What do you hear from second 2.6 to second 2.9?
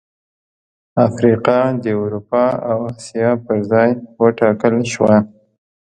او